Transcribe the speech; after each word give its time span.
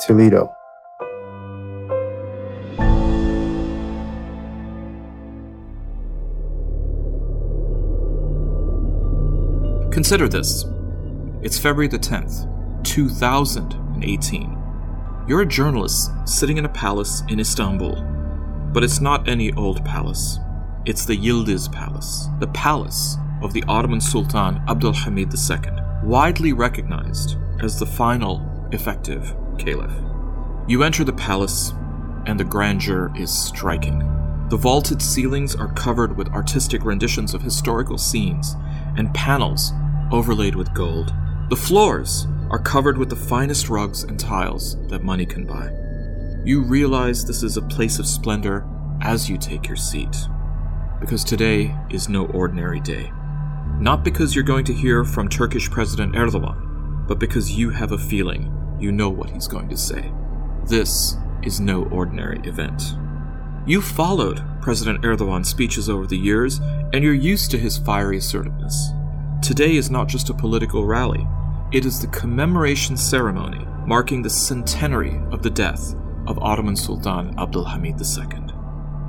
Toledo. 0.00 0.54
Consider 9.92 10.28
this. 10.28 10.64
It's 11.42 11.58
February 11.58 11.88
the 11.88 11.98
10th, 11.98 12.48
2018. 12.84 14.58
You're 15.28 15.42
a 15.42 15.46
journalist 15.46 16.10
sitting 16.24 16.56
in 16.56 16.64
a 16.64 16.68
palace 16.70 17.22
in 17.28 17.38
Istanbul. 17.38 18.02
But 18.72 18.84
it's 18.84 19.00
not 19.00 19.28
any 19.28 19.52
old 19.54 19.84
palace. 19.84 20.38
It's 20.86 21.04
the 21.04 21.16
Yildiz 21.16 21.70
Palace, 21.70 22.28
the 22.38 22.46
palace 22.48 23.16
of 23.42 23.52
the 23.52 23.64
Ottoman 23.68 24.00
Sultan 24.00 24.60
Abdulhamid 24.66 25.34
II, 25.34 26.08
widely 26.08 26.52
recognized 26.52 27.36
as 27.60 27.78
the 27.78 27.86
final 27.86 28.68
effective 28.72 29.34
caliph. 29.60 29.92
You 30.66 30.82
enter 30.82 31.04
the 31.04 31.12
palace, 31.12 31.72
and 32.26 32.38
the 32.38 32.44
grandeur 32.44 33.12
is 33.16 33.30
striking. 33.30 33.98
The 34.48 34.56
vaulted 34.56 35.00
ceilings 35.00 35.54
are 35.54 35.72
covered 35.74 36.16
with 36.16 36.28
artistic 36.28 36.84
renditions 36.84 37.34
of 37.34 37.42
historical 37.42 37.98
scenes 37.98 38.56
and 38.96 39.14
panels 39.14 39.72
overlaid 40.10 40.56
with 40.56 40.74
gold. 40.74 41.12
The 41.50 41.56
floors 41.56 42.26
are 42.50 42.58
covered 42.58 42.98
with 42.98 43.10
the 43.10 43.16
finest 43.16 43.68
rugs 43.68 44.02
and 44.02 44.18
tiles 44.18 44.76
that 44.88 45.04
money 45.04 45.24
can 45.24 45.46
buy. 45.46 45.70
You 46.44 46.62
realize 46.62 47.24
this 47.24 47.42
is 47.42 47.56
a 47.56 47.62
place 47.62 47.98
of 47.98 48.06
splendor 48.06 48.66
as 49.02 49.30
you 49.30 49.38
take 49.38 49.68
your 49.68 49.76
seat. 49.76 50.16
Because 51.00 51.22
today 51.22 51.74
is 51.90 52.08
no 52.08 52.26
ordinary 52.26 52.80
day. 52.80 53.12
Not 53.78 54.02
because 54.04 54.34
you're 54.34 54.44
going 54.44 54.64
to 54.64 54.74
hear 54.74 55.04
from 55.04 55.28
Turkish 55.28 55.70
President 55.70 56.14
Erdogan, 56.14 57.06
but 57.06 57.18
because 57.18 57.52
you 57.52 57.70
have 57.70 57.92
a 57.92 57.98
feeling 57.98 58.52
you 58.80 58.92
know 58.92 59.10
what 59.10 59.30
he's 59.30 59.48
going 59.48 59.68
to 59.68 59.76
say. 59.76 60.12
This 60.64 61.16
is 61.42 61.60
no 61.60 61.84
ordinary 61.84 62.40
event. 62.44 62.94
You've 63.66 63.84
followed 63.84 64.42
President 64.62 65.02
Erdogan's 65.02 65.48
speeches 65.48 65.88
over 65.88 66.06
the 66.06 66.18
years, 66.18 66.60
and 66.92 67.04
you're 67.04 67.14
used 67.14 67.50
to 67.50 67.58
his 67.58 67.78
fiery 67.78 68.18
assertiveness. 68.18 68.90
Today 69.42 69.76
is 69.76 69.90
not 69.90 70.08
just 70.08 70.30
a 70.30 70.34
political 70.34 70.86
rally, 70.86 71.26
it 71.72 71.84
is 71.84 72.00
the 72.00 72.08
commemoration 72.08 72.96
ceremony 72.96 73.64
marking 73.86 74.22
the 74.22 74.30
centenary 74.30 75.20
of 75.30 75.42
the 75.42 75.50
death 75.50 75.94
of 76.26 76.38
Ottoman 76.40 76.76
Sultan 76.76 77.34
Abdulhamid 77.36 78.00
II. 78.00 78.54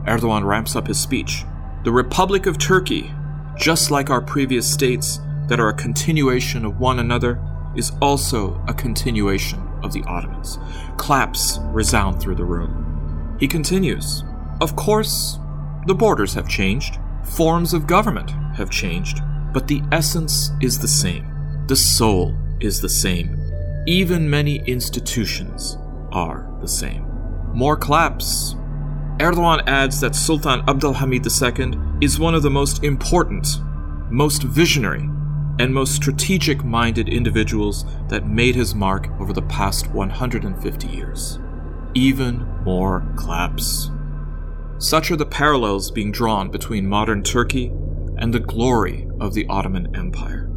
Erdogan 0.08 0.46
ramps 0.46 0.76
up 0.76 0.88
his 0.88 1.00
speech. 1.00 1.44
The 1.84 1.92
Republic 1.92 2.46
of 2.46 2.58
Turkey, 2.58 3.12
just 3.58 3.92
like 3.92 4.10
our 4.10 4.22
previous 4.22 4.72
states 4.72 5.20
that 5.48 5.60
are 5.60 5.70
a 5.70 5.74
continuation 5.74 6.66
of 6.66 6.80
one 6.80 7.00
another, 7.00 7.40
is 7.76 7.92
also 8.02 8.62
a 8.68 8.74
continuation 8.74 9.60
of 9.84 9.94
the 9.94 10.04
Ottomans. 10.04 10.60
Claps 10.98 11.60
resound 11.66 12.20
through 12.20 12.36
the 12.36 12.46
room. 12.46 13.38
He 13.40 13.48
continues 13.48 14.24
Of 14.60 14.76
course, 14.76 15.40
the 15.88 15.96
borders 15.96 16.34
have 16.34 16.48
changed, 16.48 17.00
forms 17.24 17.74
of 17.74 17.88
government 17.88 18.32
have 18.56 18.70
changed, 18.70 19.20
but 19.54 19.68
the 19.68 19.82
essence 19.92 20.52
is 20.62 20.80
the 20.80 20.88
same. 20.88 21.26
The 21.68 21.76
soul 21.76 22.36
is 22.60 22.82
the 22.82 22.90
same. 22.90 23.38
Even 23.88 24.30
many 24.30 24.58
institutions 24.68 25.78
are 26.12 26.48
the 26.62 26.68
same. 26.68 27.06
More 27.54 27.76
claps. 27.76 28.54
Erdogan 29.18 29.64
adds 29.68 30.00
that 30.00 30.16
Sultan 30.16 30.62
Abdulhamid 30.62 31.26
II 31.26 31.80
is 32.06 32.20
one 32.20 32.36
of 32.36 32.44
the 32.44 32.50
most 32.50 32.84
important, 32.84 33.60
most 34.10 34.44
visionary, 34.44 35.10
and 35.62 35.72
most 35.72 35.96
strategic 35.96 36.64
minded 36.64 37.08
individuals 37.08 37.86
that 38.08 38.26
made 38.26 38.56
his 38.56 38.74
mark 38.74 39.08
over 39.20 39.32
the 39.32 39.44
past 39.44 39.88
150 39.92 40.88
years. 40.88 41.38
Even 41.94 42.40
more 42.64 43.06
claps. 43.16 43.92
Such 44.80 45.12
are 45.12 45.16
the 45.16 45.26
parallels 45.28 45.92
being 45.92 46.12
drawn 46.12 46.50
between 46.50 46.88
modern 46.88 47.22
Turkey 47.22 47.68
and 48.18 48.34
the 48.34 48.40
glory 48.40 49.08
of 49.20 49.36
the 49.36 49.46
Ottoman 49.50 49.96
Empire. 49.96 50.50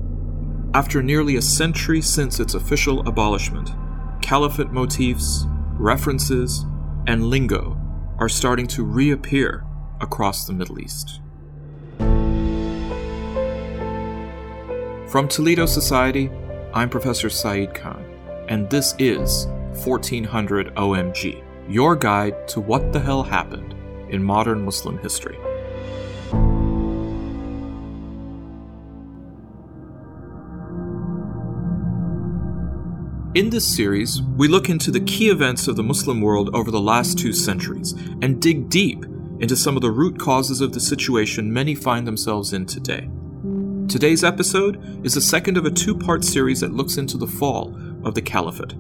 After 0.72 1.02
nearly 1.02 1.36
a 1.36 1.42
century 1.42 2.00
since 2.00 2.40
its 2.40 2.54
official 2.54 3.06
abolishment, 3.06 3.72
caliphate 4.22 4.70
motifs, 4.70 5.44
references, 5.74 6.64
and 7.06 7.26
lingo 7.26 7.78
are 8.18 8.30
starting 8.30 8.66
to 8.68 8.82
reappear 8.82 9.66
across 10.00 10.46
the 10.46 10.54
Middle 10.54 10.80
East. 10.80 11.20
From 15.14 15.28
Toledo 15.28 15.64
Society, 15.64 16.28
I'm 16.72 16.90
Professor 16.90 17.30
Saeed 17.30 17.72
Khan, 17.72 18.04
and 18.48 18.68
this 18.68 18.96
is 18.98 19.46
1400 19.84 20.74
OMG, 20.74 21.40
your 21.68 21.94
guide 21.94 22.48
to 22.48 22.60
what 22.60 22.92
the 22.92 22.98
hell 22.98 23.22
happened 23.22 23.76
in 24.08 24.24
modern 24.24 24.64
Muslim 24.64 24.98
history. 24.98 25.36
In 33.36 33.50
this 33.50 33.64
series, 33.64 34.20
we 34.20 34.48
look 34.48 34.68
into 34.68 34.90
the 34.90 34.98
key 34.98 35.30
events 35.30 35.68
of 35.68 35.76
the 35.76 35.84
Muslim 35.84 36.22
world 36.22 36.50
over 36.52 36.72
the 36.72 36.80
last 36.80 37.20
two 37.20 37.32
centuries 37.32 37.92
and 38.20 38.42
dig 38.42 38.68
deep 38.68 39.04
into 39.38 39.54
some 39.54 39.76
of 39.76 39.82
the 39.82 39.92
root 39.92 40.18
causes 40.18 40.60
of 40.60 40.72
the 40.72 40.80
situation 40.80 41.52
many 41.52 41.76
find 41.76 42.04
themselves 42.04 42.52
in 42.52 42.66
today. 42.66 43.08
Today's 43.94 44.24
episode 44.24 45.06
is 45.06 45.14
the 45.14 45.20
second 45.20 45.56
of 45.56 45.66
a 45.66 45.70
two 45.70 45.96
part 45.96 46.24
series 46.24 46.62
that 46.62 46.74
looks 46.74 46.96
into 46.96 47.16
the 47.16 47.28
fall 47.28 47.76
of 48.04 48.16
the 48.16 48.22
caliphate. 48.22 48.72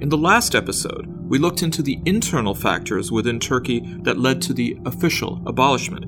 In 0.00 0.08
the 0.08 0.18
last 0.18 0.56
episode, 0.56 1.06
we 1.06 1.38
looked 1.38 1.62
into 1.62 1.82
the 1.82 2.00
internal 2.04 2.52
factors 2.52 3.12
within 3.12 3.38
Turkey 3.38 3.78
that 4.02 4.18
led 4.18 4.42
to 4.42 4.52
the 4.52 4.76
official 4.86 5.40
abolishment. 5.46 6.04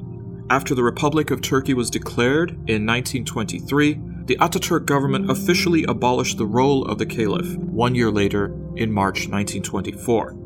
After 0.50 0.74
the 0.74 0.82
Republic 0.82 1.30
of 1.30 1.40
Turkey 1.40 1.72
was 1.72 1.88
declared 1.88 2.50
in 2.50 2.84
1923, 2.84 4.00
the 4.24 4.36
Ataturk 4.38 4.86
government 4.86 5.30
officially 5.30 5.84
abolished 5.84 6.36
the 6.36 6.44
role 6.44 6.84
of 6.86 6.98
the 6.98 7.06
caliph 7.06 7.56
one 7.58 7.94
year 7.94 8.10
later 8.10 8.46
in 8.74 8.90
March 8.90 9.28
1924. 9.28 10.36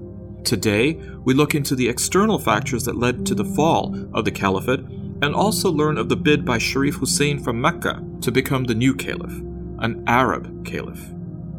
Today, 0.44 1.00
we 1.24 1.32
look 1.32 1.54
into 1.54 1.74
the 1.74 1.88
external 1.88 2.38
factors 2.38 2.84
that 2.84 2.98
led 2.98 3.24
to 3.24 3.34
the 3.34 3.46
fall 3.46 3.96
of 4.12 4.26
the 4.26 4.30
caliphate 4.30 4.84
and 5.22 5.34
also 5.34 5.70
learn 5.70 5.98
of 5.98 6.08
the 6.08 6.16
bid 6.16 6.44
by 6.44 6.58
Sharif 6.58 6.96
Hussein 6.96 7.38
from 7.38 7.60
Mecca 7.60 8.02
to 8.20 8.30
become 8.30 8.64
the 8.64 8.74
new 8.74 8.94
caliph, 8.94 9.32
an 9.78 10.04
Arab 10.06 10.64
caliph. 10.64 11.12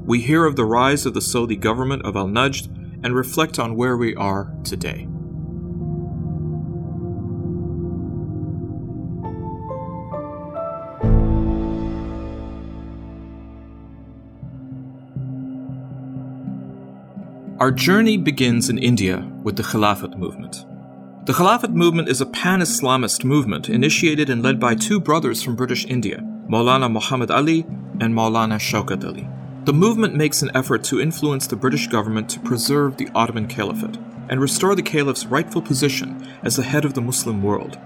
We 0.06 0.22
hear 0.22 0.46
of 0.46 0.56
the 0.56 0.66
rise 0.66 1.06
of 1.06 1.14
the 1.14 1.22
Saudi 1.22 1.56
government 1.56 2.04
of 2.04 2.16
Al 2.16 2.28
Najd 2.28 2.68
and 3.04 3.16
reflect 3.16 3.60
on 3.60 3.76
where 3.76 3.98
we 3.98 4.16
are 4.16 4.54
today. 4.64 5.08
Our 17.60 17.72
journey 17.72 18.18
begins 18.18 18.70
in 18.70 18.78
India 18.78 19.28
with 19.42 19.56
the 19.56 19.64
Khilafat 19.64 20.16
movement. 20.16 20.64
The 21.28 21.34
Khilafat 21.34 21.74
movement 21.74 22.08
is 22.08 22.22
a 22.22 22.26
pan 22.26 22.62
Islamist 22.62 23.26
movement 23.26 23.68
initiated 23.68 24.30
and 24.30 24.42
led 24.42 24.62
by 24.62 24.76
two 24.76 24.98
brothers 24.98 25.44
from 25.44 25.58
British 25.58 25.86
India, 25.86 26.20
Maulana 26.50 26.90
Muhammad 26.90 27.32
Ali 27.32 27.66
and 28.00 28.14
Maulana 28.14 28.58
Shaukat 28.58 29.04
Ali. 29.04 29.28
The 29.66 29.74
movement 29.74 30.16
makes 30.16 30.42
an 30.42 30.52
effort 30.56 30.86
to 30.86 31.02
influence 31.02 31.46
the 31.46 31.58
British 31.58 31.88
government 31.88 32.30
to 32.30 32.40
preserve 32.40 32.96
the 32.96 33.10
Ottoman 33.14 33.50
Caliphate 33.50 33.98
and 34.30 34.40
restore 34.40 34.74
the 34.74 34.82
caliph's 34.82 35.26
rightful 35.26 35.62
position 35.62 36.26
as 36.44 36.56
the 36.56 36.64
head 36.64 36.86
of 36.86 36.94
the 36.94 37.02
Muslim 37.02 37.44
world. 37.44 37.78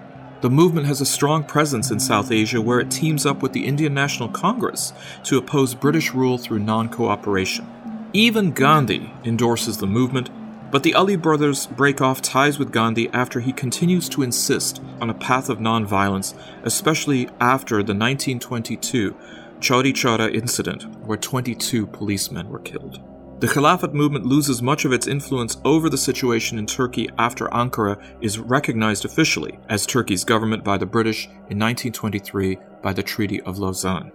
The 0.41 0.51
movement 0.51 0.85
has 0.85 1.01
a 1.01 1.05
strong 1.07 1.43
presence 1.43 1.89
in 1.89 1.99
South 1.99 2.31
Asia 2.31 2.61
where 2.61 2.79
it 2.79 2.91
teams 2.91 3.25
up 3.25 3.41
with 3.41 3.53
the 3.53 3.65
Indian 3.65 3.95
National 3.95 4.29
Congress 4.29 4.93
to 5.23 5.39
oppose 5.39 5.73
British 5.73 6.13
rule 6.13 6.37
through 6.37 6.59
non 6.59 6.89
cooperation. 6.89 7.67
Even 8.13 8.51
Gandhi 8.51 9.11
endorses 9.23 9.79
the 9.79 9.87
movement, 9.87 10.29
but 10.71 10.83
the 10.83 10.95
Ali 10.95 11.17
brothers 11.17 11.67
break 11.67 12.01
off 12.01 12.21
ties 12.21 12.57
with 12.57 12.71
Gandhi 12.71 13.09
after 13.09 13.41
he 13.41 13.51
continues 13.51 14.07
to 14.09 14.23
insist 14.23 14.81
on 15.01 15.09
a 15.09 15.13
path 15.13 15.49
of 15.49 15.59
nonviolence, 15.59 16.33
especially 16.63 17.29
after 17.39 17.75
the 17.77 17.93
1922 17.93 19.15
Chauri 19.59 19.93
Chaura 19.93 20.33
incident, 20.33 20.83
where 21.05 21.17
22 21.17 21.85
policemen 21.87 22.49
were 22.49 22.59
killed. 22.59 22.99
The 23.41 23.47
Khilafat 23.47 23.93
movement 23.93 24.25
loses 24.25 24.61
much 24.61 24.85
of 24.85 24.93
its 24.93 25.07
influence 25.07 25.57
over 25.65 25.89
the 25.89 25.97
situation 25.97 26.59
in 26.59 26.67
Turkey 26.67 27.09
after 27.17 27.47
Ankara 27.47 27.99
is 28.21 28.39
recognized 28.39 29.03
officially 29.03 29.57
as 29.67 29.85
Turkey's 29.85 30.23
government 30.23 30.63
by 30.63 30.77
the 30.77 30.85
British 30.85 31.25
in 31.25 31.57
1923 31.57 32.59
by 32.83 32.93
the 32.93 33.03
Treaty 33.03 33.41
of 33.41 33.57
Lausanne. 33.57 34.11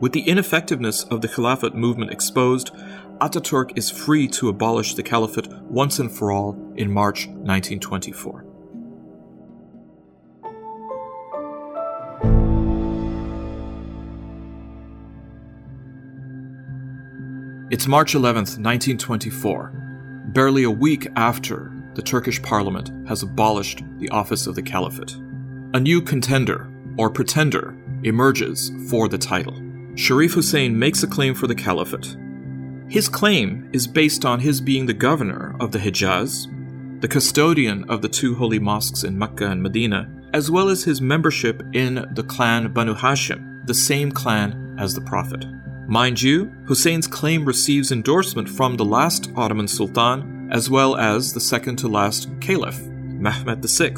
With 0.00 0.12
the 0.12 0.28
ineffectiveness 0.28 1.04
of 1.04 1.22
the 1.22 1.28
Khilafat 1.28 1.74
movement 1.74 2.10
exposed, 2.10 2.70
Ataturk 3.20 3.78
is 3.78 3.90
free 3.90 4.28
to 4.28 4.50
abolish 4.50 4.94
the 4.94 5.02
caliphate 5.02 5.48
once 5.62 5.98
and 5.98 6.12
for 6.12 6.30
all 6.30 6.54
in 6.76 6.90
March 6.90 7.26
1924. 7.26 8.44
It's 17.70 17.86
March 17.86 18.12
11th, 18.12 18.58
1924, 18.58 20.28
barely 20.34 20.64
a 20.64 20.70
week 20.70 21.08
after 21.16 21.72
the 21.94 22.02
Turkish 22.02 22.42
parliament 22.42 22.92
has 23.08 23.22
abolished 23.22 23.82
the 23.98 24.10
office 24.10 24.46
of 24.46 24.54
the 24.54 24.62
caliphate. 24.62 25.16
A 25.72 25.80
new 25.80 26.02
contender, 26.02 26.70
or 26.98 27.08
pretender, 27.08 27.74
emerges 28.02 28.70
for 28.90 29.08
the 29.08 29.18
title. 29.18 29.58
Sharif 29.94 30.34
Hussein 30.34 30.78
makes 30.78 31.02
a 31.02 31.06
claim 31.06 31.34
for 31.34 31.46
the 31.46 31.54
caliphate. 31.54 32.14
His 32.88 33.08
claim 33.08 33.68
is 33.72 33.86
based 33.86 34.24
on 34.24 34.40
his 34.40 34.60
being 34.60 34.86
the 34.86 34.94
governor 34.94 35.56
of 35.58 35.72
the 35.72 35.78
Hijaz, 35.78 36.46
the 37.00 37.08
custodian 37.08 37.84
of 37.90 38.00
the 38.00 38.08
two 38.08 38.34
holy 38.36 38.60
mosques 38.60 39.02
in 39.02 39.18
Mecca 39.18 39.50
and 39.50 39.62
Medina, 39.62 40.08
as 40.32 40.50
well 40.50 40.68
as 40.68 40.84
his 40.84 41.00
membership 41.00 41.62
in 41.72 42.06
the 42.12 42.22
clan 42.22 42.72
Banu 42.72 42.94
Hashim, 42.94 43.66
the 43.66 43.74
same 43.74 44.12
clan 44.12 44.76
as 44.78 44.94
the 44.94 45.00
Prophet. 45.00 45.44
Mind 45.88 46.22
you, 46.22 46.52
Hussein's 46.68 47.06
claim 47.06 47.44
receives 47.44 47.90
endorsement 47.90 48.48
from 48.48 48.76
the 48.76 48.84
last 48.84 49.30
Ottoman 49.36 49.68
Sultan, 49.68 50.48
as 50.52 50.70
well 50.70 50.96
as 50.96 51.32
the 51.32 51.40
second 51.40 51.76
to 51.76 51.88
last 51.88 52.28
Caliph, 52.40 52.80
Mehmed 52.86 53.64
VI. 53.64 53.94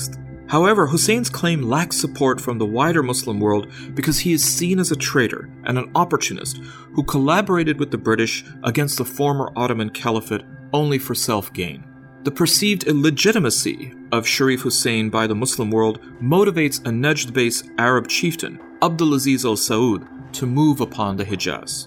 However, 0.49 0.87
Hussein's 0.87 1.29
claim 1.29 1.63
lacks 1.63 1.97
support 1.97 2.41
from 2.41 2.59
the 2.59 2.67
wider 2.67 3.03
Muslim 3.03 3.39
world 3.39 3.71
because 3.95 4.19
he 4.19 4.33
is 4.33 4.43
seen 4.43 4.79
as 4.79 4.91
a 4.91 4.97
traitor 4.97 5.51
and 5.65 5.77
an 5.77 5.91
opportunist 5.95 6.57
who 6.95 7.05
collaborated 7.05 7.79
with 7.79 7.91
the 7.91 7.99
British 7.99 8.45
against 8.65 8.97
the 8.97 9.05
former 9.05 9.53
Ottoman 9.57 9.91
Caliphate 9.91 10.45
only 10.73 10.99
for 10.99 11.15
self 11.15 11.53
gain. 11.53 11.85
The 12.25 12.31
perceived 12.31 12.85
illegitimacy 12.85 13.95
of 14.11 14.27
Sharif 14.27 14.63
Hussein 14.63 15.11
by 15.11 15.27
the 15.27 15.35
Muslim 15.35 15.71
world 15.71 16.01
motivates 16.21 16.79
a 16.81 16.91
Najd 16.91 17.33
based 17.33 17.71
Arab 17.79 18.09
chieftain, 18.09 18.59
Abdulaziz 18.81 19.45
al 19.45 19.57
Saud, 19.57 20.07
to 20.33 20.47
move 20.47 20.81
upon 20.81 21.17
the 21.17 21.25
Hijaz. 21.25 21.87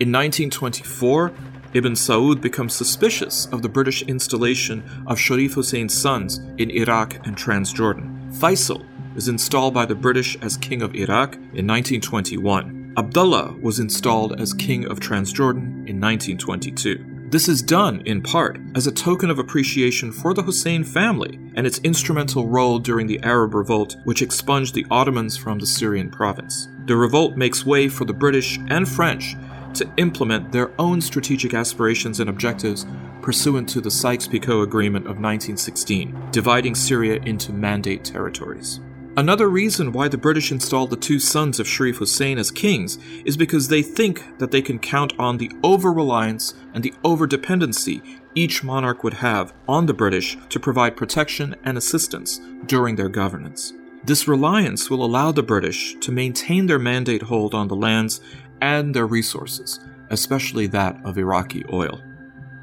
In 0.00 0.10
1924, 0.12 1.32
Ibn 1.74 1.94
Saud 1.94 2.42
becomes 2.42 2.74
suspicious 2.74 3.46
of 3.46 3.62
the 3.62 3.68
British 3.68 4.02
installation 4.02 4.82
of 5.06 5.18
Sharif 5.18 5.54
Hussein's 5.54 5.96
sons 5.96 6.38
in 6.58 6.70
Iraq 6.70 7.26
and 7.26 7.34
Transjordan. 7.34 8.30
Faisal 8.34 8.84
is 9.16 9.28
installed 9.28 9.72
by 9.72 9.86
the 9.86 9.94
British 9.94 10.36
as 10.42 10.58
King 10.58 10.82
of 10.82 10.94
Iraq 10.94 11.34
in 11.34 11.66
1921. 11.66 12.92
Abdullah 12.98 13.56
was 13.62 13.78
installed 13.78 14.38
as 14.38 14.52
King 14.52 14.84
of 14.84 15.00
Transjordan 15.00 15.88
in 15.88 15.98
1922. 15.98 17.28
This 17.30 17.48
is 17.48 17.62
done, 17.62 18.02
in 18.02 18.20
part, 18.20 18.60
as 18.74 18.86
a 18.86 18.92
token 18.92 19.30
of 19.30 19.38
appreciation 19.38 20.12
for 20.12 20.34
the 20.34 20.42
Hussein 20.42 20.84
family 20.84 21.38
and 21.54 21.66
its 21.66 21.78
instrumental 21.78 22.46
role 22.46 22.78
during 22.78 23.06
the 23.06 23.22
Arab 23.22 23.54
Revolt, 23.54 23.96
which 24.04 24.20
expunged 24.20 24.74
the 24.74 24.84
Ottomans 24.90 25.38
from 25.38 25.58
the 25.58 25.66
Syrian 25.66 26.10
province. 26.10 26.68
The 26.84 26.96
revolt 26.96 27.38
makes 27.38 27.64
way 27.64 27.88
for 27.88 28.04
the 28.04 28.12
British 28.12 28.58
and 28.68 28.86
French 28.86 29.34
to 29.74 29.90
implement 29.96 30.52
their 30.52 30.72
own 30.78 31.00
strategic 31.00 31.54
aspirations 31.54 32.20
and 32.20 32.28
objectives 32.30 32.86
pursuant 33.20 33.68
to 33.68 33.80
the 33.80 33.90
Sykes 33.90 34.26
Picot 34.26 34.62
Agreement 34.62 35.04
of 35.04 35.20
1916, 35.20 36.30
dividing 36.30 36.74
Syria 36.74 37.20
into 37.24 37.52
mandate 37.52 38.04
territories. 38.04 38.80
Another 39.14 39.50
reason 39.50 39.92
why 39.92 40.08
the 40.08 40.16
British 40.16 40.50
installed 40.50 40.88
the 40.88 40.96
two 40.96 41.18
sons 41.18 41.60
of 41.60 41.68
Sharif 41.68 41.98
Hussein 41.98 42.38
as 42.38 42.50
kings 42.50 42.98
is 43.26 43.36
because 43.36 43.68
they 43.68 43.82
think 43.82 44.38
that 44.38 44.50
they 44.50 44.62
can 44.62 44.78
count 44.78 45.12
on 45.18 45.36
the 45.36 45.52
over 45.62 45.92
reliance 45.92 46.54
and 46.72 46.82
the 46.82 46.94
over 47.04 47.26
dependency 47.26 48.02
each 48.34 48.64
monarch 48.64 49.04
would 49.04 49.14
have 49.14 49.52
on 49.68 49.84
the 49.84 49.92
British 49.92 50.38
to 50.48 50.58
provide 50.58 50.96
protection 50.96 51.54
and 51.62 51.76
assistance 51.76 52.40
during 52.64 52.96
their 52.96 53.10
governance. 53.10 53.74
This 54.04 54.26
reliance 54.26 54.90
will 54.90 55.04
allow 55.04 55.30
the 55.30 55.44
British 55.44 55.94
to 56.00 56.10
maintain 56.10 56.66
their 56.66 56.78
mandate 56.78 57.22
hold 57.22 57.54
on 57.54 57.68
the 57.68 57.76
lands 57.76 58.20
and 58.62 58.94
their 58.94 59.06
resources, 59.06 59.80
especially 60.08 60.66
that 60.68 60.98
of 61.04 61.18
Iraqi 61.18 61.64
oil. 61.70 62.00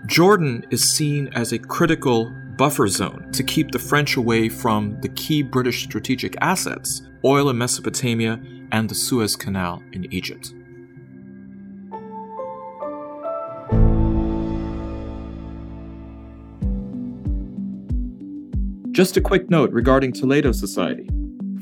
Jordan 0.08 0.66
is 0.72 0.90
seen 0.90 1.28
as 1.34 1.52
a 1.52 1.60
critical 1.60 2.34
buffer 2.58 2.88
zone 2.88 3.30
to 3.34 3.44
keep 3.44 3.72
the 3.72 3.80
French 3.80 4.16
away 4.16 4.50
from 4.50 5.00
the 5.02 5.10
key 5.10 5.44
British 5.44 5.84
strategic 5.84 6.36
assets, 6.42 7.04
oil 7.24 7.50
in 7.50 7.58
Mesopotamia 7.58 8.42
and 8.72 8.90
the 8.90 8.96
Suez 8.96 9.36
Canal 9.36 9.84
in 9.92 10.12
Egypt. 10.14 10.54
Just 18.92 19.16
a 19.18 19.22
quick 19.22 19.50
note 19.50 19.72
regarding 19.72 20.12
Toledo 20.12 20.52
Society. 20.52 21.10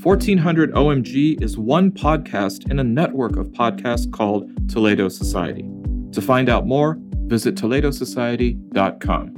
1400 0.03 0.73
OMG 0.73 1.41
is 1.41 1.57
one 1.57 1.91
podcast 1.91 2.69
in 2.69 2.77
a 2.77 2.83
network 2.83 3.35
of 3.35 3.47
podcasts 3.47 4.11
called 4.11 4.47
Toledo 4.69 5.09
Society. 5.09 5.67
To 6.11 6.21
find 6.21 6.49
out 6.49 6.67
more, 6.67 6.99
visit 7.25 7.55
toledosociety.com. 7.55 9.33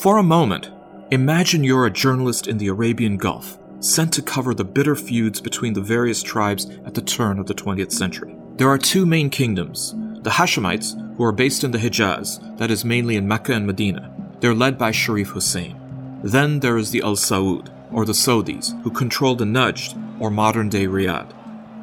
For 0.00 0.18
a 0.18 0.22
moment, 0.22 0.70
imagine 1.10 1.64
you're 1.64 1.86
a 1.86 1.90
journalist 1.90 2.46
in 2.46 2.58
the 2.58 2.68
Arabian 2.68 3.16
Gulf, 3.16 3.58
sent 3.80 4.12
to 4.12 4.22
cover 4.22 4.54
the 4.54 4.64
bitter 4.64 4.94
feuds 4.94 5.40
between 5.40 5.72
the 5.72 5.80
various 5.80 6.22
tribes 6.22 6.70
at 6.86 6.94
the 6.94 7.02
turn 7.02 7.40
of 7.40 7.46
the 7.46 7.54
20th 7.54 7.90
century. 7.90 8.36
There 8.56 8.68
are 8.68 8.78
two 8.78 9.04
main 9.04 9.30
kingdoms 9.30 9.96
the 10.22 10.30
Hashemites, 10.30 11.09
who 11.20 11.26
are 11.26 11.32
based 11.32 11.62
in 11.64 11.70
the 11.70 11.76
Hijaz, 11.76 12.40
that 12.56 12.70
is 12.70 12.82
mainly 12.82 13.14
in 13.14 13.28
Mecca 13.28 13.52
and 13.52 13.66
Medina. 13.66 14.10
They're 14.40 14.54
led 14.54 14.78
by 14.78 14.90
Sharif 14.90 15.28
Hussein. 15.28 15.78
Then 16.24 16.60
there 16.60 16.78
is 16.78 16.92
the 16.92 17.02
Al 17.02 17.14
Saud, 17.14 17.68
or 17.92 18.06
the 18.06 18.14
Saudis, 18.14 18.82
who 18.84 18.90
control 18.90 19.34
the 19.34 19.44
Najd, 19.44 20.18
or 20.18 20.30
modern 20.30 20.70
day 20.70 20.86
Riyadh. 20.86 21.30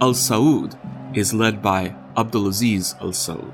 Al 0.02 0.14
Saud 0.14 0.76
is 1.16 1.36
led 1.36 1.62
by 1.62 1.94
Abdulaziz 2.16 3.00
Al 3.00 3.10
Saud. 3.10 3.54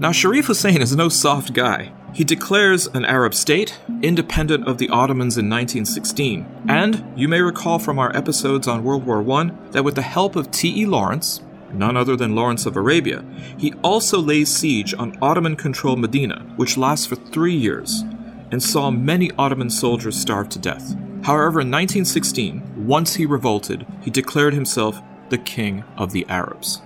Now, 0.00 0.10
Sharif 0.10 0.46
Hussein 0.46 0.82
is 0.82 0.96
no 0.96 1.08
soft 1.08 1.52
guy. 1.52 1.92
He 2.12 2.24
declares 2.24 2.88
an 2.88 3.04
Arab 3.04 3.34
state, 3.34 3.78
independent 4.02 4.66
of 4.66 4.78
the 4.78 4.88
Ottomans 4.88 5.38
in 5.38 5.48
1916. 5.48 6.64
And 6.68 7.04
you 7.16 7.28
may 7.28 7.40
recall 7.40 7.78
from 7.78 8.00
our 8.00 8.14
episodes 8.16 8.66
on 8.66 8.82
World 8.82 9.06
War 9.06 9.22
I 9.38 9.52
that 9.70 9.84
with 9.84 9.94
the 9.94 10.02
help 10.02 10.34
of 10.34 10.50
T.E. 10.50 10.86
Lawrence, 10.86 11.40
none 11.74 11.96
other 11.96 12.16
than 12.16 12.34
Lawrence 12.34 12.66
of 12.66 12.76
Arabia, 12.76 13.24
he 13.58 13.72
also 13.82 14.20
lays 14.20 14.54
siege 14.54 14.94
on 14.94 15.18
Ottoman 15.20 15.56
controlled 15.56 15.98
Medina, 15.98 16.40
which 16.56 16.76
lasts 16.76 17.06
for 17.06 17.16
three 17.16 17.54
years, 17.54 18.02
and 18.50 18.62
saw 18.62 18.90
many 18.90 19.30
Ottoman 19.38 19.70
soldiers 19.70 20.18
starve 20.18 20.48
to 20.50 20.58
death. 20.58 20.94
However, 21.24 21.60
in 21.60 21.70
1916, 21.70 22.86
once 22.86 23.14
he 23.14 23.26
revolted, 23.26 23.86
he 24.02 24.10
declared 24.10 24.54
himself 24.54 25.00
the 25.30 25.38
king 25.38 25.84
of 25.96 26.12
the 26.12 26.26
Arabs. 26.28 26.82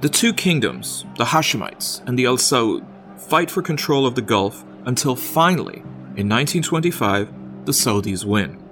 The 0.00 0.08
two 0.08 0.32
kingdoms, 0.32 1.04
the 1.16 1.24
Hashemites 1.24 2.06
and 2.06 2.18
the 2.18 2.26
Al 2.26 2.36
Saud, 2.36 2.84
fight 3.18 3.50
for 3.50 3.62
control 3.62 4.06
of 4.06 4.14
the 4.14 4.22
Gulf 4.22 4.64
until 4.84 5.16
finally, 5.16 5.78
in 6.16 6.28
1925, 6.28 7.64
the 7.66 7.72
Saudis 7.72 8.24
win. 8.24 8.62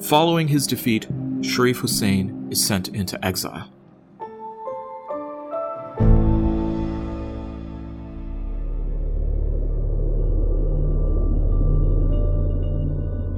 Following 0.00 0.48
his 0.48 0.66
defeat, 0.66 1.06
Sharif 1.40 1.78
Hussein 1.78 2.48
is 2.50 2.64
sent 2.64 2.88
into 2.88 3.24
exile. 3.24 3.70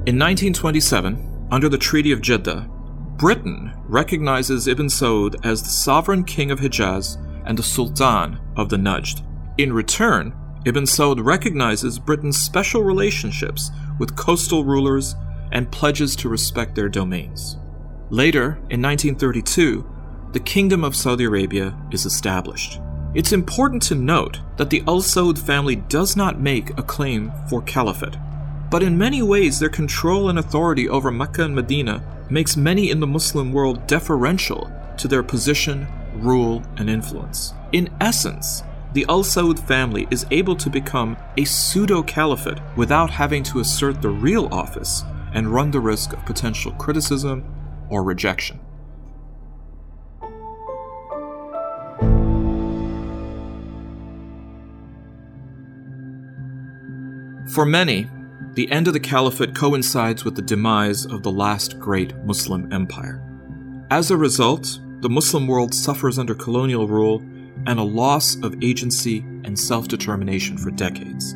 In 0.06 0.18
1927, 0.18 1.48
under 1.50 1.66
the 1.70 1.78
Treaty 1.78 2.12
of 2.12 2.20
Jeddah, 2.20 2.68
Britain 3.16 3.72
recognizes 3.86 4.66
Ibn 4.68 4.88
Saud 4.88 5.42
as 5.46 5.62
the 5.62 5.70
sovereign 5.70 6.24
king 6.24 6.50
of 6.50 6.60
Hijaz 6.60 7.16
and 7.46 7.56
the 7.56 7.62
Sultan 7.62 8.38
of 8.54 8.68
the 8.68 8.76
Najd. 8.76 9.24
In 9.56 9.72
return, 9.72 10.34
Ibn 10.66 10.84
Saud 10.84 11.24
recognizes 11.24 11.98
Britain's 11.98 12.36
special 12.36 12.82
relationships 12.82 13.70
with 13.98 14.14
coastal 14.14 14.62
rulers 14.62 15.14
and 15.52 15.72
pledges 15.72 16.14
to 16.16 16.28
respect 16.28 16.74
their 16.74 16.90
domains. 16.90 17.56
Later, 18.10 18.58
in 18.68 18.82
1932, 18.82 19.90
the 20.32 20.40
Kingdom 20.40 20.84
of 20.84 20.94
Saudi 20.94 21.24
Arabia 21.24 21.74
is 21.90 22.04
established. 22.04 22.78
It's 23.14 23.32
important 23.32 23.80
to 23.84 23.94
note 23.94 24.40
that 24.58 24.68
the 24.68 24.82
Al 24.86 25.00
Saud 25.00 25.38
family 25.38 25.76
does 25.76 26.14
not 26.14 26.40
make 26.40 26.76
a 26.76 26.82
claim 26.82 27.32
for 27.48 27.62
caliphate, 27.62 28.18
but 28.74 28.82
in 28.82 28.98
many 28.98 29.22
ways 29.22 29.60
their 29.60 29.68
control 29.68 30.28
and 30.28 30.36
authority 30.36 30.88
over 30.88 31.12
Mecca 31.12 31.44
and 31.44 31.54
Medina 31.54 32.02
makes 32.28 32.56
many 32.56 32.90
in 32.90 32.98
the 32.98 33.06
Muslim 33.06 33.52
world 33.52 33.86
deferential 33.86 34.68
to 34.98 35.06
their 35.06 35.22
position, 35.22 35.86
rule, 36.16 36.60
and 36.76 36.90
influence. 36.90 37.54
In 37.70 37.88
essence, 38.00 38.64
the 38.92 39.06
Al 39.08 39.22
Saud 39.22 39.60
family 39.60 40.08
is 40.10 40.26
able 40.32 40.56
to 40.56 40.68
become 40.68 41.16
a 41.36 41.44
pseudo 41.44 42.02
caliphate 42.02 42.58
without 42.74 43.10
having 43.10 43.44
to 43.44 43.60
assert 43.60 44.02
the 44.02 44.08
real 44.08 44.52
office 44.52 45.04
and 45.34 45.54
run 45.54 45.70
the 45.70 45.78
risk 45.78 46.12
of 46.12 46.26
potential 46.26 46.72
criticism 46.72 47.44
or 47.90 48.02
rejection. 48.02 48.58
For 57.54 57.64
many, 57.64 58.08
The 58.54 58.70
end 58.70 58.86
of 58.86 58.92
the 58.92 59.00
caliphate 59.00 59.54
coincides 59.54 60.24
with 60.24 60.36
the 60.36 60.42
demise 60.42 61.06
of 61.06 61.22
the 61.22 61.32
last 61.32 61.78
great 61.78 62.16
Muslim 62.24 62.72
empire. 62.72 63.22
As 63.90 64.10
a 64.10 64.16
result, 64.16 64.80
the 65.00 65.10
Muslim 65.10 65.46
world 65.46 65.74
suffers 65.74 66.18
under 66.18 66.34
colonial 66.34 66.88
rule 66.88 67.22
and 67.66 67.78
a 67.78 67.82
loss 67.82 68.36
of 68.42 68.62
agency 68.62 69.20
and 69.44 69.58
self 69.58 69.88
determination 69.88 70.56
for 70.56 70.70
decades. 70.70 71.34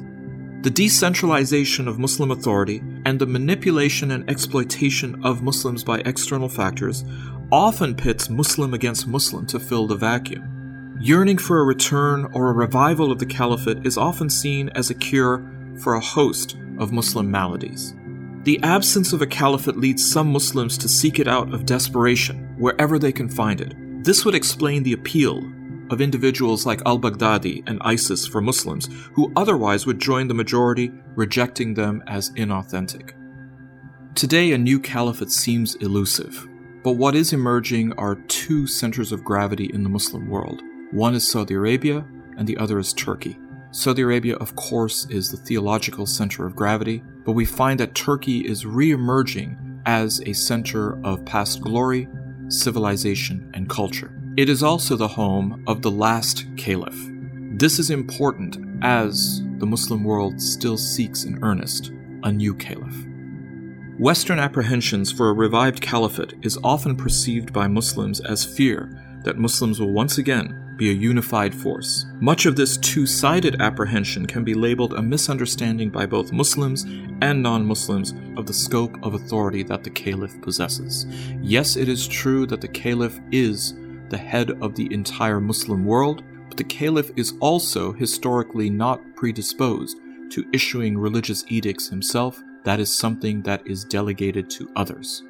The 0.63 0.71
decentralization 0.71 1.87
of 1.87 1.99
Muslim 1.99 2.31
authority 2.31 2.83
and 3.05 3.19
the 3.19 3.27
manipulation 3.27 4.11
and 4.11 4.29
exploitation 4.29 5.25
of 5.25 5.43
Muslims 5.43 5.85
by 5.85 6.01
external 6.01 6.49
factors 6.49 7.05
often 7.53 7.95
pits 7.95 8.29
Muslim 8.29 8.75
against 8.75 9.07
Muslim 9.07 9.47
to 9.47 9.61
fill 9.61 9.87
the 9.87 9.95
vacuum. 9.95 10.97
Yearning 11.01 11.39
for 11.39 11.61
a 11.61 11.65
return 11.65 12.25
or 12.33 12.51
a 12.51 12.55
revival 12.55 13.13
of 13.13 13.19
the 13.19 13.27
caliphate 13.27 13.87
is 13.87 13.97
often 13.97 14.29
seen 14.29 14.69
as 14.71 14.91
a 14.91 14.95
cure 14.95 15.45
for 15.81 15.95
a 15.95 16.01
host 16.01 16.57
of 16.79 16.93
Muslim 16.93 17.31
maladies. 17.31 17.95
The 18.45 18.61
absence 18.63 19.13
of 19.13 19.21
a 19.21 19.27
caliphate 19.27 19.77
leads 19.77 20.11
some 20.11 20.33
Muslims 20.33 20.79
to 20.79 20.89
seek 20.89 21.19
it 21.19 21.29
out 21.29 21.53
of 21.53 21.67
desperation 21.67 22.55
wherever 22.57 22.99
they 22.99 23.13
can 23.13 23.29
find 23.29 23.61
it. 23.61 23.75
This 24.05 24.25
would 24.25 24.35
explain 24.35 24.83
the 24.83 24.93
appeal 24.95 25.39
of 25.91 26.01
individuals 26.01 26.65
like 26.65 26.81
al 26.87 26.99
Baghdadi 26.99 27.63
and 27.67 27.79
ISIS 27.83 28.27
for 28.27 28.41
Muslims 28.41 28.89
who 29.13 29.33
otherwise 29.37 29.87
would 29.87 30.01
join 30.01 30.29
the 30.29 30.35
majority, 30.35 30.93
rejecting 31.15 31.75
them 31.75 32.03
as 32.07 32.31
inauthentic. 32.31 33.13
Today, 34.15 34.53
a 34.53 34.59
new 34.59 34.81
caliphate 34.81 35.31
seems 35.31 35.75
elusive, 35.77 36.47
but 36.83 36.93
what 36.93 37.15
is 37.15 37.33
emerging 37.33 37.93
are 37.95 38.17
two 38.29 38.67
centers 38.67 39.13
of 39.13 39.25
gravity 39.25 39.71
in 39.73 39.83
the 39.83 39.89
Muslim 39.89 40.29
world. 40.29 40.63
One 40.91 41.15
is 41.15 41.31
Saudi 41.31 41.55
Arabia, 41.55 42.07
and 42.37 42.47
the 42.47 42.57
other 42.57 42.79
is 42.79 42.93
Turkey. 42.93 43.39
Saudi 43.71 44.03
Arabia, 44.03 44.37
of 44.37 44.57
course, 44.57 45.07
is 45.11 45.31
the 45.31 45.37
theological 45.37 46.07
center 46.07 46.47
of 46.47 46.57
gravity, 46.57 47.03
but 47.25 47.33
we 47.33 47.45
find 47.45 47.79
that 47.79 47.95
Turkey 47.95 48.47
is 48.47 48.65
re 48.65 48.93
emerging 48.93 49.81
as 49.85 50.23
a 50.23 50.33
center 50.33 50.99
of 51.05 51.25
past 51.27 51.61
glory, 51.61 52.09
civilization, 52.49 53.51
and 53.55 53.69
culture. 53.69 54.11
It 54.39 54.49
is 54.49 54.63
also 54.63 54.97
the 54.97 55.09
home 55.09 55.65
of 55.67 55.83
the 55.83 55.91
last 55.91 56.47
caliph. 56.57 56.99
This 57.53 57.79
is 57.79 57.91
important 57.91 58.57
as 58.83 59.43
the 59.59 59.67
Muslim 59.67 60.03
world 60.03 60.41
still 60.41 60.79
seeks 60.79 61.25
in 61.25 61.43
earnest 61.43 61.93
a 62.23 62.33
new 62.33 62.55
caliph. 62.55 63.05
Western 63.99 64.39
apprehensions 64.39 65.13
for 65.13 65.29
a 65.29 65.35
revived 65.35 65.81
caliphate 65.81 66.35
is 66.43 66.59
often 66.65 66.97
perceived 66.97 67.53
by 67.53 67.67
Muslims 67.67 68.21
as 68.21 68.45
fear 68.45 68.91
that 69.25 69.39
Muslims 69.39 69.81
will 69.81 69.93
once 69.93 70.19
again 70.19 70.68
be 70.79 70.91
a 70.91 70.95
unified 70.95 71.55
force. 71.55 72.07
Much 72.21 72.47
of 72.47 72.57
this 72.57 72.79
two 72.79 73.05
sided 73.05 73.61
apprehension 73.61 74.25
can 74.25 74.45
be 74.45 74.55
labeled 74.55 74.95
a 74.95 75.03
misunderstanding 75.03 75.91
by 75.91 76.07
both 76.07 76.33
Muslims 76.33 76.85
and 77.21 77.43
non 77.43 77.67
Muslims 77.67 78.15
of 78.37 78.47
the 78.47 78.55
scope 78.55 78.97
of 79.03 79.15
authority 79.15 79.63
that 79.65 79.85
the 79.85 79.91
caliph 79.91 80.41
possesses. 80.41 81.05
Yes, 81.43 81.77
it 81.77 81.89
is 81.89 82.09
true 82.09 82.47
that 82.47 82.61
the 82.61 82.69
caliph 82.69 83.21
is 83.33 83.75
the 84.09 84.17
head 84.17 84.53
of 84.63 84.75
the 84.75 84.91
entire 84.95 85.41
Muslim 85.41 85.85
world, 85.85 86.23
but 86.49 86.57
the 86.57 86.65
caliph 86.65 87.11
is 87.17 87.35
also 87.41 87.93
historically 87.93 88.71
not 88.71 89.03
predisposed 89.17 89.99
to 90.31 90.49
issuing 90.53 90.97
religious 90.97 91.45
edicts 91.49 91.89
himself. 91.89 92.43
That 92.65 92.81
is 92.81 92.95
something 92.95 93.43
that 93.43 93.67
is 93.67 93.85
delegated 93.85 94.49
to 94.51 94.71
others. 94.77 95.25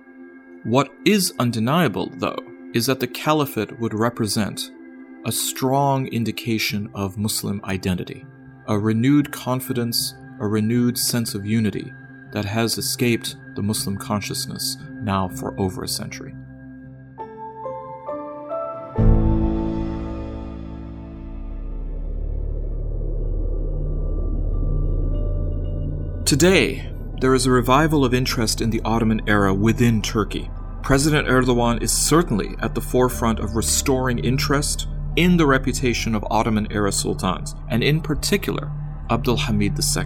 What 0.64 0.92
is 1.04 1.32
undeniable, 1.38 2.12
though, 2.16 2.38
is 2.74 2.86
that 2.86 3.00
the 3.00 3.06
caliphate 3.06 3.78
would 3.80 3.94
represent 3.94 4.72
a 5.26 5.32
strong 5.32 6.06
indication 6.08 6.88
of 6.94 7.18
Muslim 7.18 7.60
identity, 7.64 8.24
a 8.66 8.78
renewed 8.78 9.32
confidence, 9.32 10.14
a 10.40 10.46
renewed 10.46 10.96
sense 10.96 11.34
of 11.34 11.44
unity 11.44 11.92
that 12.32 12.44
has 12.44 12.78
escaped 12.78 13.36
the 13.56 13.62
Muslim 13.62 13.96
consciousness 13.96 14.76
now 15.02 15.28
for 15.28 15.58
over 15.58 15.82
a 15.82 15.88
century. 15.88 16.34
Today, 26.24 26.92
there 27.20 27.34
is 27.34 27.46
a 27.46 27.50
revival 27.50 28.04
of 28.04 28.14
interest 28.14 28.60
in 28.60 28.70
the 28.70 28.82
Ottoman 28.84 29.22
era 29.26 29.52
within 29.52 30.00
Turkey. 30.00 30.48
President 30.82 31.26
Erdogan 31.26 31.82
is 31.82 31.90
certainly 31.90 32.54
at 32.60 32.74
the 32.74 32.80
forefront 32.80 33.40
of 33.40 33.56
restoring 33.56 34.18
interest 34.20 34.86
in 35.18 35.36
the 35.36 35.46
reputation 35.46 36.14
of 36.14 36.24
Ottoman 36.30 36.68
era 36.70 36.92
sultans, 36.92 37.56
and 37.68 37.82
in 37.82 38.00
particular, 38.00 38.70
Abdul 39.10 39.36
Hamid 39.36 39.72
II. 39.76 40.04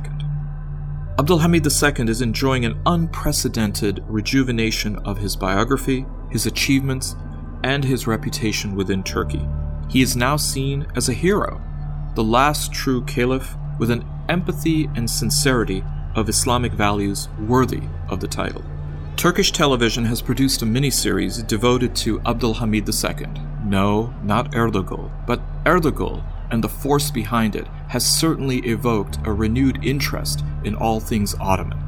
Abdul 1.18 1.40
Hamid 1.40 1.66
II 1.66 2.08
is 2.08 2.22
enjoying 2.22 2.64
an 2.64 2.80
unprecedented 2.86 4.02
rejuvenation 4.08 4.96
of 5.04 5.18
his 5.18 5.36
biography, 5.36 6.06
his 6.30 6.46
achievements, 6.46 7.14
and 7.62 7.84
his 7.84 8.06
reputation 8.06 8.74
within 8.74 9.02
Turkey. 9.02 9.46
He 9.90 10.00
is 10.00 10.16
now 10.16 10.38
seen 10.38 10.86
as 10.96 11.10
a 11.10 11.12
hero, 11.12 11.60
the 12.14 12.24
last 12.24 12.72
true 12.72 13.04
caliph 13.04 13.54
with 13.78 13.90
an 13.90 14.06
empathy 14.30 14.88
and 14.96 15.10
sincerity 15.10 15.84
of 16.14 16.30
Islamic 16.30 16.72
values 16.72 17.28
worthy 17.38 17.82
of 18.08 18.20
the 18.20 18.28
title. 18.28 18.64
Turkish 19.22 19.52
television 19.52 20.04
has 20.04 20.20
produced 20.20 20.62
a 20.62 20.64
miniseries 20.64 21.46
devoted 21.46 21.94
to 21.94 22.18
Abdulhamid 22.22 22.88
II. 22.88 23.28
No, 23.64 24.12
not 24.24 24.50
Erdogan, 24.50 25.12
but 25.28 25.40
Ertugrul 25.62 26.24
and 26.50 26.64
the 26.64 26.68
force 26.68 27.08
behind 27.12 27.54
it 27.54 27.68
has 27.86 28.04
certainly 28.04 28.58
evoked 28.66 29.20
a 29.24 29.32
renewed 29.32 29.78
interest 29.84 30.42
in 30.64 30.74
all 30.74 30.98
things 30.98 31.36
Ottoman. 31.38 31.80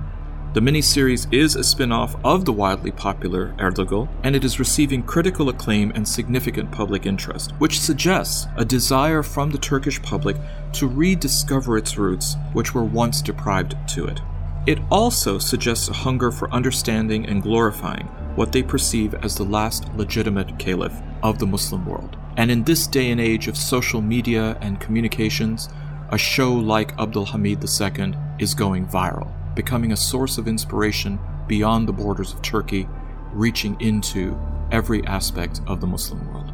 The 0.52 0.60
miniseries 0.60 1.26
is 1.34 1.56
a 1.56 1.64
spin 1.64 1.90
off 1.90 2.14
of 2.24 2.44
the 2.44 2.52
wildly 2.52 2.92
popular 2.92 3.52
Ertugrul, 3.58 4.08
and 4.22 4.36
it 4.36 4.44
is 4.44 4.60
receiving 4.60 5.02
critical 5.02 5.48
acclaim 5.48 5.90
and 5.96 6.06
significant 6.06 6.70
public 6.70 7.04
interest, 7.04 7.50
which 7.58 7.80
suggests 7.80 8.46
a 8.56 8.64
desire 8.64 9.24
from 9.24 9.50
the 9.50 9.58
Turkish 9.58 10.00
public 10.00 10.36
to 10.74 10.86
rediscover 10.86 11.76
its 11.78 11.98
roots, 11.98 12.36
which 12.52 12.76
were 12.76 12.84
once 12.84 13.20
deprived 13.20 13.74
to 13.88 14.06
it. 14.06 14.20
It 14.66 14.78
also 14.90 15.38
suggests 15.38 15.88
a 15.88 15.92
hunger 15.92 16.30
for 16.30 16.50
understanding 16.50 17.26
and 17.26 17.42
glorifying 17.42 18.06
what 18.34 18.50
they 18.50 18.62
perceive 18.62 19.14
as 19.14 19.36
the 19.36 19.44
last 19.44 19.92
legitimate 19.94 20.58
caliph 20.58 20.94
of 21.22 21.38
the 21.38 21.46
Muslim 21.46 21.84
world. 21.84 22.16
And 22.38 22.50
in 22.50 22.64
this 22.64 22.86
day 22.86 23.10
and 23.10 23.20
age 23.20 23.46
of 23.46 23.58
social 23.58 24.00
media 24.00 24.56
and 24.62 24.80
communications, 24.80 25.68
a 26.10 26.16
show 26.16 26.52
like 26.52 26.98
Abdul 26.98 27.26
Hamid 27.26 27.62
II 27.62 28.14
is 28.38 28.54
going 28.54 28.86
viral, 28.86 29.30
becoming 29.54 29.92
a 29.92 29.96
source 29.96 30.38
of 30.38 30.48
inspiration 30.48 31.18
beyond 31.46 31.86
the 31.86 31.92
borders 31.92 32.32
of 32.32 32.40
Turkey, 32.40 32.88
reaching 33.32 33.78
into 33.80 34.38
every 34.72 35.06
aspect 35.06 35.60
of 35.66 35.82
the 35.82 35.86
Muslim 35.86 36.26
world. 36.32 36.52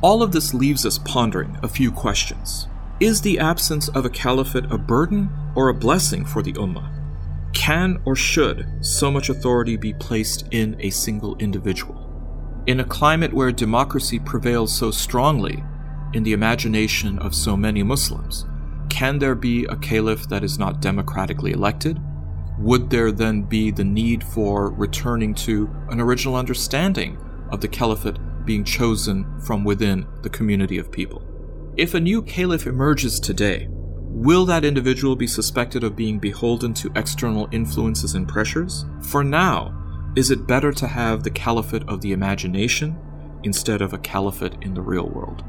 All 0.00 0.22
of 0.22 0.30
this 0.30 0.54
leaves 0.54 0.86
us 0.86 0.98
pondering 0.98 1.58
a 1.62 1.68
few 1.68 1.90
questions. 1.90 2.68
Is 3.00 3.20
the 3.20 3.40
absence 3.40 3.88
of 3.88 4.04
a 4.04 4.10
caliphate 4.10 4.70
a 4.70 4.78
burden 4.78 5.28
or 5.56 5.68
a 5.68 5.74
blessing 5.74 6.24
for 6.24 6.40
the 6.40 6.52
Ummah? 6.52 6.91
Can 7.52 8.00
or 8.04 8.16
should 8.16 8.66
so 8.80 9.10
much 9.10 9.28
authority 9.28 9.76
be 9.76 9.92
placed 9.92 10.46
in 10.50 10.76
a 10.80 10.90
single 10.90 11.36
individual? 11.36 12.08
In 12.66 12.80
a 12.80 12.84
climate 12.84 13.32
where 13.32 13.52
democracy 13.52 14.18
prevails 14.18 14.74
so 14.74 14.90
strongly 14.90 15.62
in 16.14 16.22
the 16.22 16.32
imagination 16.32 17.18
of 17.18 17.34
so 17.34 17.56
many 17.56 17.82
Muslims, 17.82 18.46
can 18.88 19.18
there 19.18 19.34
be 19.34 19.64
a 19.64 19.76
caliph 19.76 20.28
that 20.28 20.44
is 20.44 20.58
not 20.58 20.80
democratically 20.80 21.52
elected? 21.52 22.00
Would 22.58 22.90
there 22.90 23.10
then 23.10 23.42
be 23.42 23.70
the 23.70 23.84
need 23.84 24.22
for 24.22 24.70
returning 24.72 25.34
to 25.36 25.70
an 25.90 26.00
original 26.00 26.36
understanding 26.36 27.18
of 27.50 27.60
the 27.60 27.68
caliphate 27.68 28.18
being 28.44 28.64
chosen 28.64 29.40
from 29.40 29.64
within 29.64 30.06
the 30.22 30.30
community 30.30 30.78
of 30.78 30.92
people? 30.92 31.22
If 31.76 31.94
a 31.94 32.00
new 32.00 32.22
caliph 32.22 32.66
emerges 32.66 33.18
today, 33.18 33.68
Will 34.14 34.44
that 34.44 34.64
individual 34.64 35.16
be 35.16 35.26
suspected 35.26 35.82
of 35.82 35.96
being 35.96 36.18
beholden 36.18 36.74
to 36.74 36.92
external 36.94 37.48
influences 37.50 38.14
and 38.14 38.28
pressures? 38.28 38.84
For 39.00 39.24
now, 39.24 39.74
is 40.14 40.30
it 40.30 40.46
better 40.46 40.70
to 40.70 40.86
have 40.86 41.22
the 41.22 41.30
caliphate 41.30 41.88
of 41.88 42.02
the 42.02 42.12
imagination 42.12 42.98
instead 43.42 43.80
of 43.80 43.94
a 43.94 43.98
caliphate 43.98 44.56
in 44.60 44.74
the 44.74 44.82
real 44.82 45.08
world? 45.08 45.42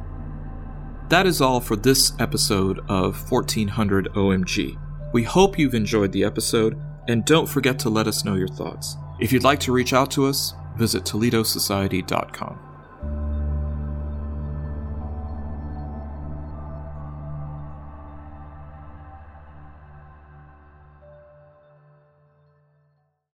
That 1.10 1.28
is 1.28 1.42
all 1.42 1.60
for 1.60 1.76
this 1.76 2.14
episode 2.20 2.80
of 2.88 3.30
1400 3.30 4.14
OMG. 4.14 4.80
We 5.12 5.24
hope 5.24 5.60
you've 5.60 5.76
enjoyed 5.76 6.14
the 6.14 6.24
episode, 6.24 6.80
and 7.10 7.26
don't 7.26 7.50
forget 7.50 7.78
to 7.80 7.90
let 7.90 8.08
us 8.08 8.24
know 8.24 8.36
your 8.36 8.48
thoughts. 8.48 8.96
If 9.20 9.34
you'd 9.34 9.44
like 9.44 9.60
to 9.60 9.74
reach 9.74 9.92
out 9.92 10.10
to 10.12 10.26
us, 10.26 10.54
visit 10.78 11.04
ToledoSociety.com. 11.04 12.63